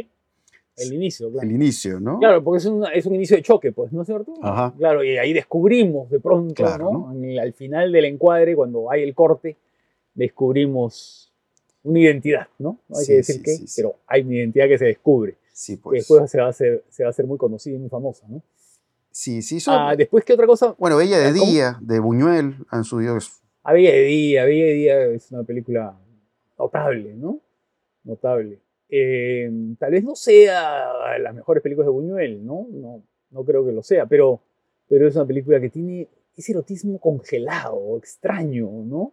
[0.76, 1.46] El inicio, claro.
[1.46, 2.18] El inicio, ¿no?
[2.18, 4.35] Claro, porque es un, es un inicio de choque, pues, ¿no es cierto?
[4.42, 4.72] Ajá.
[4.76, 7.11] Claro, y ahí descubrimos de pronto, ¿no?
[7.40, 9.56] al final del encuadre, cuando hay el corte,
[10.14, 11.33] descubrimos
[11.83, 12.78] una identidad, ¿no?
[12.94, 15.37] hay que decir que, pero hay una identidad que se descubre.
[15.52, 15.98] Sí, pues.
[15.98, 18.42] después se va, a hacer, se va a hacer muy conocida y muy famosa, ¿no?
[19.11, 19.59] Sí, sí.
[19.66, 20.74] Ah, después, ¿qué otra cosa?
[20.78, 23.18] Bueno, Bella de Día, de Buñuel, han subido.
[23.64, 25.98] A Bella de Día, Bella de Día es una película
[26.59, 27.40] notable, ¿no?
[28.04, 28.61] Notable.
[28.90, 32.66] Em, tal vez no sea las mejores películas de Buñuel, ¿no?
[32.70, 34.40] No, no creo que lo sea, pero,
[34.88, 39.12] pero es una película que tiene ese erotismo congelado, extraño, ¿no?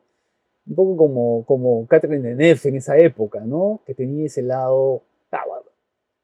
[0.66, 3.82] Un poco como, como Catherine Deneuve en esa época, ¿no?
[3.86, 5.44] Que tenía ese lado, ah,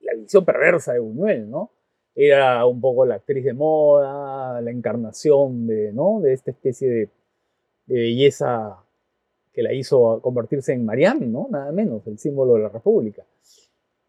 [0.01, 1.71] la visión perversa de Buñuel, ¿no?
[2.15, 6.19] Era un poco la actriz de moda, la encarnación de, ¿no?
[6.21, 7.09] de esta especie de
[7.87, 8.82] belleza
[9.53, 11.47] que la hizo convertirse en Mariam, ¿no?
[11.49, 13.23] Nada menos, el símbolo de la República.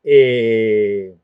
[0.02, 1.14] Eh,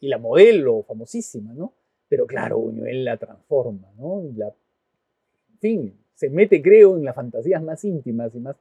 [0.00, 1.72] y la modelo famosísima, ¿no?
[2.08, 4.24] Pero claro, Buñuel la transforma, ¿no?
[4.36, 8.56] La, en fin, se mete, creo, en las fantasías más íntimas y más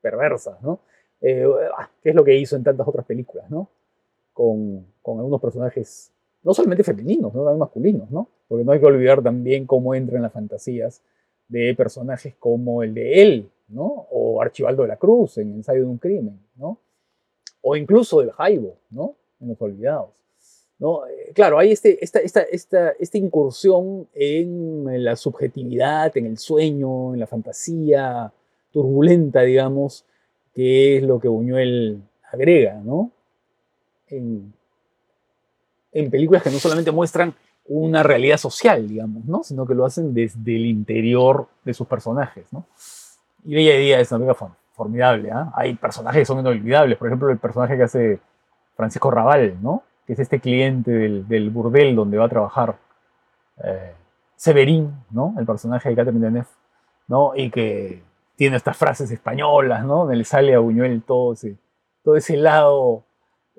[0.00, 0.80] perversas, ¿no?
[1.20, 1.46] Eh,
[1.78, 3.68] ah, que es lo que hizo en tantas otras películas, ¿no?
[4.32, 6.12] Con, con algunos personajes,
[6.42, 7.42] no solamente femeninos, ¿no?
[7.42, 8.28] también masculinos, ¿no?
[8.48, 11.02] Porque no hay que olvidar también cómo entra en las fantasías
[11.48, 14.06] de personajes como el de él, ¿no?
[14.10, 16.78] O Archibaldo de la Cruz en Ensayo de un Crimen, ¿no?
[17.62, 19.14] O incluso del Jaibo, ¿no?
[19.40, 20.10] En Los Olvidados.
[20.78, 21.06] ¿no?
[21.06, 28.32] Eh, claro, hay este, esta, incursión en la subjetividad, en el sueño, en la fantasía
[28.72, 30.04] turbulenta, digamos,
[30.54, 33.10] que es lo que Buñuel agrega, ¿no?
[34.08, 34.52] En,
[35.92, 37.34] en películas que no solamente muestran
[37.68, 39.42] una realidad social, digamos, ¿no?
[39.42, 42.66] Sino que lo hacen desde el interior de sus personajes, ¿no?
[43.46, 45.52] Y Bella Día es una película formidable, ¿ah?
[45.54, 48.20] Hay personajes que son inolvidables, por ejemplo, el personaje que hace
[48.76, 49.84] Francisco Raval, ¿no?
[50.04, 52.76] Que es este cliente del, burdel donde va a trabajar
[53.62, 53.94] eh,
[54.34, 55.34] Severín, ¿no?
[55.38, 56.48] El personaje de Catherine Deneuve,
[57.06, 57.32] ¿no?
[57.36, 58.02] Y que
[58.34, 59.98] tiene estas frases españolas, ¿no?
[59.98, 61.56] Donde le sale a Buñuel todo ese,
[62.02, 63.04] todo ese lado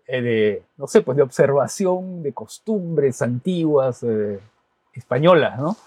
[0.06, 4.40] eh, de, no sé, pues de observación de costumbres antiguas eh,
[4.94, 5.78] españolas, ¿no?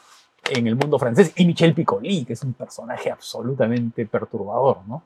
[0.50, 1.32] En el mundo francés.
[1.36, 5.02] Y Michel Piccoli, que es un personaje absolutamente perturbador, ¿no?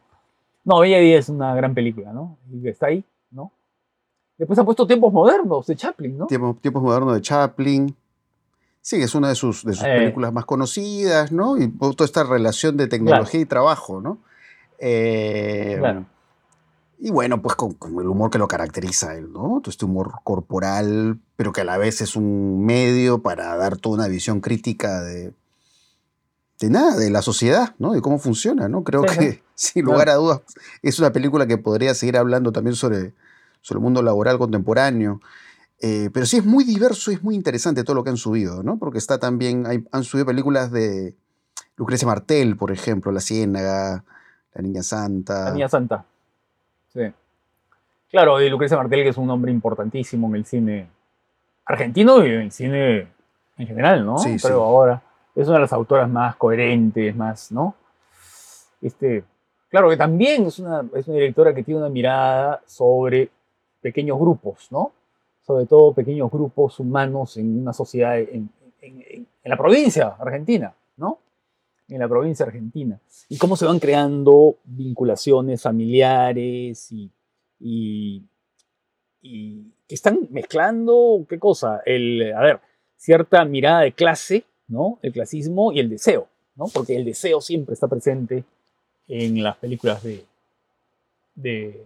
[0.65, 2.39] No, Bella Día es una gran película, ¿no?
[2.53, 3.53] Y está ahí, ¿no?
[4.39, 6.27] Después ha puesto Tiempos Modernos de Chaplin, ¿no?
[6.27, 7.95] Tiempos, tiempos Modernos de Chaplin.
[8.81, 9.95] Sí, es una de sus, de sus Eh.
[9.97, 11.57] películas más conocidas, ¿no?
[11.59, 14.19] Y toda esta relación de tecnología y trabajo, ¿no?
[14.79, 16.05] Eh, Claro.
[17.07, 19.61] Y bueno, pues con, con el humor que lo caracteriza a él, ¿no?
[19.63, 23.97] Todo este humor corporal, pero que a la vez es un medio para dar toda
[23.97, 25.35] una visión crítica de,
[26.61, 27.93] de nada, de la sociedad, ¿no?
[27.93, 28.85] De cómo funciona, ¿no?
[28.85, 29.41] Creo Sí, que, sí.
[29.55, 30.41] sin lugar a dudas,
[30.81, 33.13] es una película que podría seguir hablando también sobre,
[33.61, 35.21] sobre el mundo laboral contemporáneo.
[35.81, 38.63] Eh, pero sí es muy diverso y es muy interesante todo lo que han subido,
[38.63, 38.79] ¿no?
[38.79, 41.15] Porque está también, hay- han subido películas de
[41.77, 44.05] Lucrecia Martel, por ejemplo, La Ciénaga,
[44.55, 45.45] La Niña Santa.
[45.47, 46.07] La Niña Santa.
[46.95, 47.13] Sí.
[48.11, 50.87] Claro, y Lucrecia Martel, que es un hombre importantísimo en el cine
[51.67, 53.09] argentino y en el cine
[53.59, 54.19] en general, ¿no?
[54.19, 54.63] Sí, Creo sí.
[54.63, 55.03] ahora.
[55.35, 57.75] Es una de las autoras más coherentes, más, ¿no?
[58.81, 59.25] Este,
[59.69, 63.31] claro que también es una, es una directora que tiene una mirada sobre
[63.81, 64.93] pequeños grupos, ¿no?
[65.45, 68.49] Sobre todo pequeños grupos humanos en una sociedad, en,
[68.81, 70.73] en- en- en la provincia argentina.
[71.89, 77.11] En la provincia argentina y cómo se van creando vinculaciones familiares y,
[77.61, 78.23] y,
[79.87, 81.83] que están mezclando, ¿qué cosa?
[81.85, 82.61] El, a ver,
[82.97, 84.99] cierta mirada de clase, ¿no?
[85.03, 86.67] El clasismo y el deseo, ¿no?
[86.73, 88.45] Porque el deseo siempre está presente
[89.09, 90.25] en las películas de,
[91.35, 91.85] de,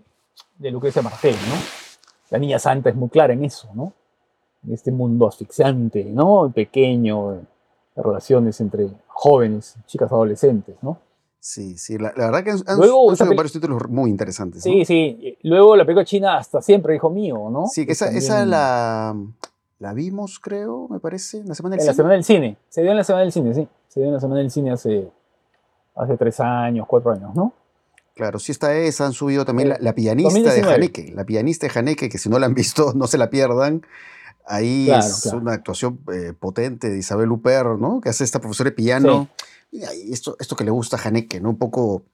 [0.59, 1.57] de Lucrecia Martel, ¿no?
[2.31, 3.93] La Niña Santa es muy clara en eso, ¿no?
[4.65, 6.53] En este mundo asfixiante, ¿no?
[6.55, 7.41] Pequeño,
[8.03, 10.99] relaciones entre jóvenes, chicas adolescentes, ¿no?
[11.41, 14.67] Sí, sí, la, la verdad que han, Luego, han varios títulos muy interesantes.
[14.67, 14.73] ¿no?
[14.73, 15.39] Sí, sí.
[15.43, 17.67] Luego la película china hasta siempre, hijo mío, ¿no?
[17.69, 19.15] Sí, que esa, esa la,
[19.79, 21.97] la vimos, creo, me parece, en la semana del En la cine.
[21.97, 22.57] Semana del Cine.
[22.69, 23.69] Se dio en la Semana del Cine, sí.
[23.89, 25.09] Se dio en la Semana del Cine hace,
[25.95, 27.53] hace tres años, cuatro años, ¿no?
[28.15, 30.67] Claro, sí está esa, han subido también la, Eh, la pianista 2019.
[30.69, 33.31] de Haneke, la pianista de Haneke, que si no la han visto, no se la
[33.31, 33.83] pierdan.
[34.49, 35.39] Ahí Claro, es claro.
[35.39, 38.01] una actuación eh, potente de Isabel Huppert, ¿no?
[38.01, 39.29] Que hace esta profesora de piano.
[39.71, 41.51] Y esto, esto que le gusta a Haneke, ¿no?
[41.51, 42.05] Un poco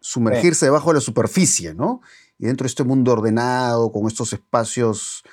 [0.00, 2.02] sumergirse debajo de la superficie, ¿no?
[2.38, 5.24] Y dentro de este mundo ordenado, con estos espacios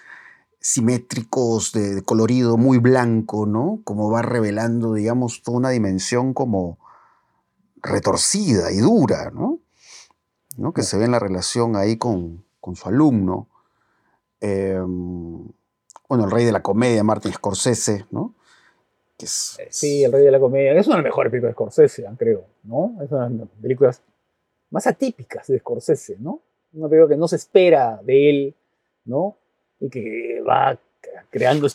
[0.60, 3.82] simétricos de, de colorido muy blanco, ¿no?
[3.84, 6.80] Como va revelando, digamos, toda una dimensión como
[7.84, 9.60] retorcida y dura, ¿no?
[10.58, 10.73] ¿no?
[10.73, 10.91] Que Sí.
[10.91, 13.47] se ve en la relación ahí con, con su alumno.
[14.41, 14.82] Eh,
[16.08, 18.34] bueno, el rey de la comedia, Martin Scorsese, ¿no?
[19.18, 20.74] Es, Sí, El Rey de la Comedia.
[20.74, 22.98] Es una de las mejores películas de Scorsese, creo, ¿no?
[23.02, 24.02] Es una de las películas
[24.70, 26.41] más atípicas de Scorsese, ¿no?
[26.74, 28.56] Una película que no se espera de él,
[29.06, 29.38] ¿no?
[29.80, 30.78] Y que va
[31.30, 31.68] creando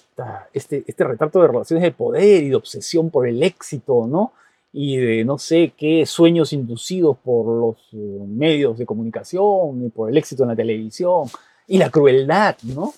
[0.53, 4.33] este, este retrato de relaciones de poder y de obsesión por el éxito, ¿no?
[4.73, 10.11] Y de no sé qué sueños inducidos por los eh, medios de comunicación y por
[10.11, 11.29] el éxito en la televisión
[11.67, 12.93] y la crueldad, ¿no?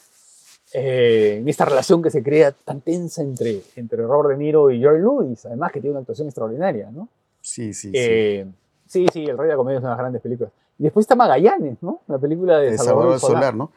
[0.75, 5.01] Eh, esta relación que se crea tan tensa entre, entre Robert De Niro y Jerry
[5.01, 7.09] Lewis, además que tiene una actuación extraordinaria, ¿no?
[7.43, 7.93] sí, sí, sí.
[7.95, 8.47] Eh,
[8.87, 10.53] sí, sí, El Rey de la Comedia es una de las grandes películas.
[10.79, 12.01] Y después está Magallanes, ¿no?
[12.09, 13.21] La película de, de Salvador, Salvador.
[13.21, 13.73] Solar, ¿no?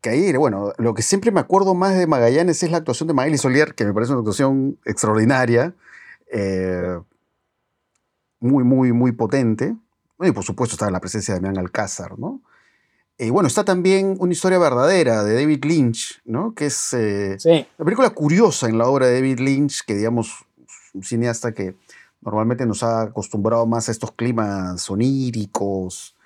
[0.00, 3.14] Que ahí, bueno, lo que siempre me acuerdo más de Magallanes es la actuación de
[3.14, 5.74] Magali Solier, que me parece una actuación extraordinaria,
[6.32, 6.98] eh,
[8.40, 9.76] muy, muy, muy potente.
[10.20, 12.40] Y por supuesto está la presencia de Damián Alcázar, ¿no?
[13.18, 16.54] Y bueno, está también una historia verdadera de David Lynch, ¿no?
[16.54, 17.66] Que es eh, Sí.
[17.78, 20.44] una película curiosa en la obra de David Lynch, que digamos,
[20.94, 21.76] un cineasta que
[22.20, 26.16] normalmente nos ha acostumbrado más a estos climas oníricos,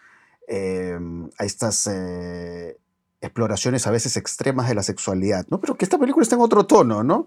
[0.49, 0.99] eh,
[1.39, 2.77] a estas eh,
[3.21, 5.61] exploraciones a veces extremas de la sexualidad, ¿no?
[5.61, 7.27] Pero que esta película está en otro tono, ¿no?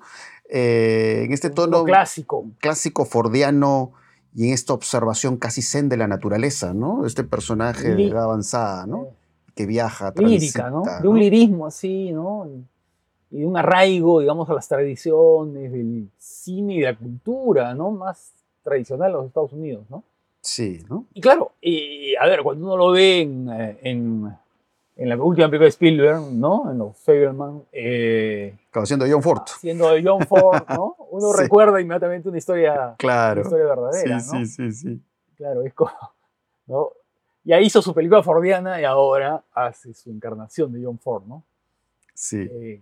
[0.49, 2.45] Eh, en este tono clásico.
[2.59, 3.91] clásico fordiano
[4.33, 7.05] y en esta observación casi zen de la naturaleza, ¿no?
[7.05, 9.07] Este personaje de edad avanzada, ¿no?
[9.59, 10.83] Que viaja, lírica, ¿no?
[10.83, 12.47] transita, De un lirismo así, ¿no?
[12.47, 17.91] Y- de un arraigo, digamos, a las tradiciones del cine y de la cultura, ¿no?
[17.91, 18.31] Más
[18.63, 20.01] tradicional de los Estados Unidos, ¿no?
[20.39, 21.05] Sí, ¿no?
[21.13, 24.31] Y claro, y, a ver, cuando uno lo ve en, eh, en,
[24.95, 26.71] en la última película de Spielberg, ¿no?
[26.71, 29.41] En los Fableman, eh, siendo John Ford.
[29.59, 30.95] siendo John Ford, ¿no?
[31.11, 31.41] Uno Sí.
[31.43, 33.41] recuerda inmediatamente una historia, una Claro.
[33.41, 34.45] historia verdadera, Sí, ¿no?
[34.45, 35.01] sí, sí, sí.
[35.35, 35.91] Claro, es como,
[36.67, 36.89] ¿no?
[37.43, 41.43] Ya hizo su película fordiana y ahora hace su encarnación de John Ford, ¿no?
[42.13, 42.41] Sí.
[42.41, 42.81] Eh,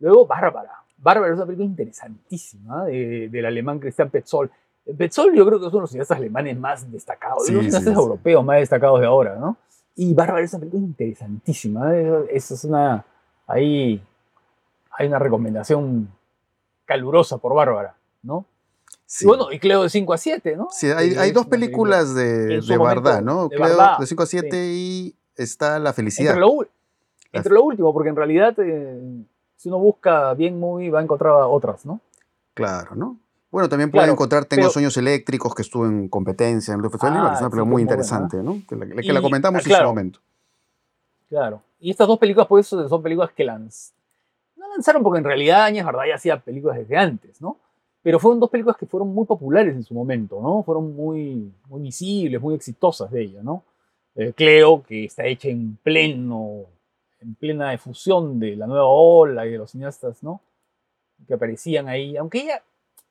[0.00, 0.72] luego, Bárbara.
[0.98, 4.50] Bárbara es una película interesantísima de- del alemán Christian Petzold.
[4.96, 7.64] Petzold yo creo que es uno de los cineastas alemanes más destacados, Sí, de los
[7.66, 8.00] cineastas sí.
[8.00, 9.56] europeos más destacados de ahora, ¿no?
[9.94, 11.94] Y Bárbara es una película interesantísima.
[11.96, 12.26] ¿eh?
[12.30, 13.04] Esa es una...
[13.46, 14.02] Ahí
[14.90, 16.10] hay una recomendación
[16.84, 18.44] calurosa por Bárbara, ¿no?
[19.06, 19.24] Sí.
[19.24, 20.68] Y bueno, y Cleo de 5 a 7, ¿no?
[20.70, 23.48] Sí, hay, dos películas de, de Bardá, ¿no?
[23.48, 26.32] de Cleo, Bardá, de 5 a 7 y está La Felicidad.
[26.32, 26.68] Entre lo, ul-
[27.32, 29.22] entre lo último, porque en realidad, eh,
[29.56, 32.00] si uno busca bien movie, va a encontrar otras, ¿no?
[32.54, 33.18] Claro, ¿no?
[33.50, 36.90] Bueno, también pueden Claro, encontrar Tengo pero- Sueños Eléctricos, que estuvo en competencia en el
[36.90, 38.62] Festival Ah, Lima, que es una película muy es muy interesante, ¿no?
[38.68, 39.88] Que la, que Y- la comentamos ah, en su claro.
[39.88, 40.20] momento.
[41.28, 41.62] Claro.
[41.80, 43.92] Y estas dos películas, pues, son películas que lanz...
[44.56, 47.56] no lanzaron porque en realidad Áñez Verdad ya hacía películas desde antes, ¿no?
[48.06, 50.62] Pero fueron dos películas que fueron muy populares en su momento, ¿no?
[50.62, 53.64] Fueron muy, muy visibles, muy exitosas de ella, ¿no?
[54.14, 56.66] Eh, Cleo, que está hecha en pleno,
[57.20, 60.40] en plena efusión de la nueva ola y de los cineastas, ¿no?
[61.26, 62.16] Que aparecían ahí.
[62.16, 62.62] Aunque ella,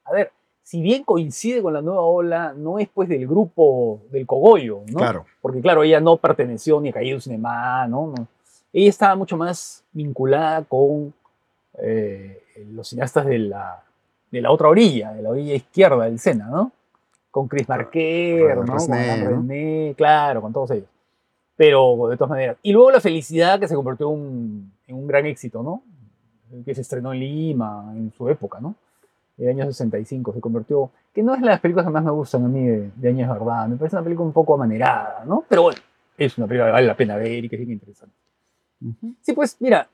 [0.06, 0.32] a ver,
[0.64, 5.00] si bien coincide con la nueva ola, no es pues del grupo del Cogollo, ¿no?
[5.00, 5.26] Claro.
[5.42, 8.14] porque claro, ella no perteneció ni a Caído Cinema, ¿no?
[8.16, 8.28] No.
[8.72, 11.14] Ella estaba mucho más vinculada con
[11.80, 13.86] eh, los cineastas de la,
[14.32, 16.72] de la otra orilla, de la orilla izquierda del Sena, ¿no?
[17.32, 18.74] Con Chris Marquer, ¿no?
[18.74, 19.48] Resnais, con.
[19.48, 20.90] René, claro, con todos ellos.
[21.56, 22.58] Pero de todas maneras.
[22.62, 25.84] Y luego La Felicidad, que se convirtió en un, en un gran éxito, ¿no?
[26.64, 28.76] Que se estrenó en Lima en su época, ¿no?
[29.38, 32.46] El año 65 se convirtió, que no es de las películas que más me gustan
[32.46, 35.44] a mí de, de Años Verdad, me parece una película un poco amanerada, ¿no?
[35.50, 35.80] Pero bueno,
[36.18, 38.16] es una película que vale la pena ver y que es bien interesante.
[38.82, 39.16] Ujú.
[39.22, 39.90] Sí, pues mira,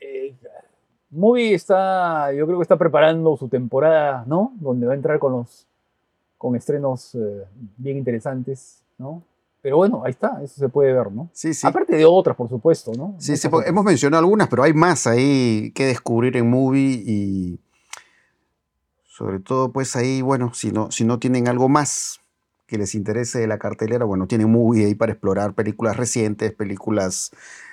[0.00, 0.34] eh,
[1.10, 4.52] Movie está, yo creo que está preparando su temporada, ¿no?
[4.60, 5.66] Donde va a entrar con los,
[6.38, 7.44] con estrenos eh,
[7.76, 9.22] bien interesantes, ¿no?
[9.62, 11.28] Pero bueno, ahí está, eso se puede ver, ¿no?
[11.32, 11.66] Sí, sí.
[11.66, 13.14] Aparte de otras, por supuesto, ¿no?
[13.18, 17.60] Sí, sí, hemos mencionado algunas, pero hay más ahí que descubrir en Movie y
[19.04, 22.20] sobre todo, pues ahí, bueno, si no, si no tienen algo más
[22.70, 27.32] que les interese la cartelera, bueno, tienen Movie ahí para explorar películas recientes, películas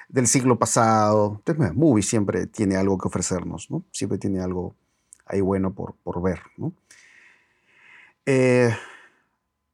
[0.09, 1.41] del siglo pasado.
[1.45, 3.83] Entonces, Movie siempre tiene algo que ofrecernos, ¿no?
[3.91, 4.75] Siempre tiene algo
[5.27, 6.73] ahí bueno por, por ver, ¿no?
[8.25, 8.73] Eh,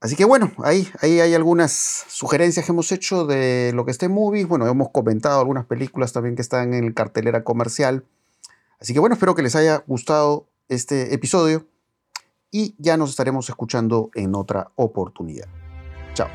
[0.02, 1.72] Así que bueno, ahí, ahí hay algunas
[2.10, 4.46] sugerencias que hemos hecho de lo que esté en movies.
[4.46, 8.04] Bueno, hemos comentado algunas películas también que están en cartelera comercial.
[8.82, 11.66] Así que bueno, espero que les haya gustado este episodio
[12.54, 15.48] y ya nos estaremos escuchando en otra oportunidad.
[16.14, 16.30] Chao.